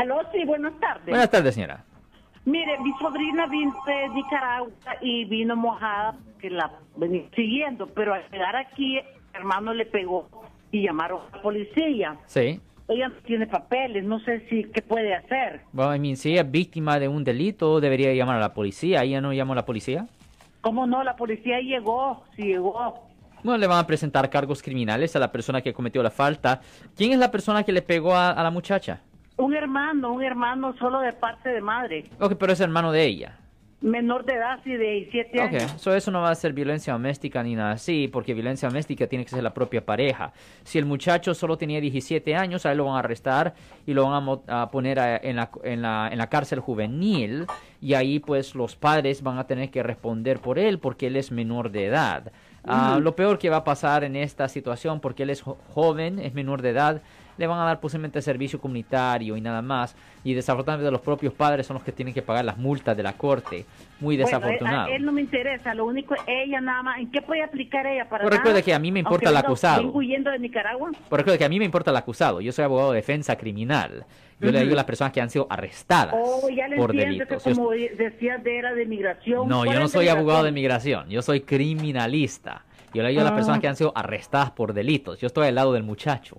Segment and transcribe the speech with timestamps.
[0.00, 1.06] Aló, sí, buenas tardes.
[1.06, 1.84] Buenas tardes, señora.
[2.46, 4.70] Mire, mi sobrina vino de Nicaragua
[5.02, 10.26] y vino mojada que la venía siguiendo, pero al llegar aquí, el hermano le pegó
[10.72, 12.16] y llamaron a la policía.
[12.24, 12.60] Sí.
[12.88, 15.60] Ella no tiene papeles, no sé si qué puede hacer.
[15.72, 19.02] Bueno, I mean, si ella es víctima de un delito, debería llamar a la policía.
[19.02, 20.06] ¿Ella no llamó a la policía?
[20.62, 21.04] ¿Cómo no?
[21.04, 23.06] La policía llegó, sí llegó.
[23.44, 26.62] Bueno, le van a presentar cargos criminales a la persona que cometió la falta.
[26.96, 29.02] ¿Quién es la persona que le pegó a, a la muchacha?
[29.40, 32.04] Un hermano, un hermano solo de parte de madre.
[32.20, 33.36] Ok, pero es hermano de ella.
[33.82, 35.74] Menor de edad, sí, de 17 Ok, años.
[35.78, 39.24] so eso no va a ser violencia doméstica ni nada así, porque violencia doméstica tiene
[39.24, 40.34] que ser la propia pareja.
[40.64, 43.54] Si el muchacho solo tenía 17 años, a él lo van a arrestar
[43.86, 47.46] y lo van a, poner a- en, la, en, la, en la cárcel juvenil
[47.80, 51.32] y ahí pues los padres van a tener que responder por él porque él es
[51.32, 52.32] menor de edad.
[52.68, 53.00] Ujú.
[53.00, 56.34] Lo peor que va a pasar en esta situación, porque él es jo- joven, es
[56.34, 57.00] menor de edad,
[57.40, 59.96] le van a dar posiblemente servicio comunitario y nada más.
[60.22, 63.14] Y desafortunadamente los propios padres son los que tienen que pagar las multas de la
[63.14, 63.64] corte.
[63.98, 64.92] Muy Bueno, desafortunado.
[64.92, 66.98] a él no me interesa, lo único ella nada más.
[66.98, 68.62] ¿En qué puede aplicar ella para recuerde nada?
[68.62, 69.90] que a mí me Aunque importa el venga- acusado.
[69.90, 70.90] huyendo de Nicaragua.
[71.08, 72.42] Por recuerde que a mí me importa el acusado.
[72.42, 74.04] Yo soy abogado de defensa criminal.
[74.38, 74.64] Yo le Ujú.
[74.64, 77.42] digo a las personas que han sido arrestadas Oh, ya le por delitos.
[77.42, 79.48] que como decías de era de migración.
[79.48, 82.62] No, ¿Cuál yo no soy abogado de migración, yo soy criminalista.
[82.92, 83.36] Yo le digo a las Ah.
[83.36, 85.18] personas que han sido arrestadas por delitos.
[85.20, 86.36] Yo estoy al lado del muchacho.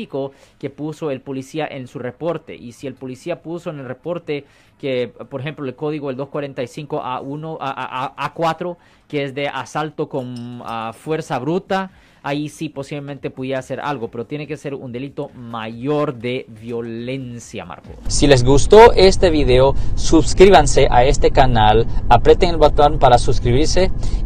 [0.59, 2.55] que puso el policía en su reporte.
[2.55, 4.45] Y si el policía puso en el reporte
[4.79, 10.09] que, por ejemplo, el código el 245A1, a, a, a, 4 que es de asalto
[10.09, 11.91] con ah, fuerza bruta,
[12.25, 17.65] ahí sí posiblemente pudiera hacer algo, pero tiene que ser un delito mayor de violencia,
[17.65, 17.89] Marco.
[18.07, 23.91] Si les gustó este video, suscríbanse a este canal, aprieten el botón para suscribirse